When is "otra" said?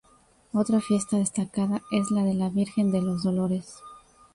0.51-0.79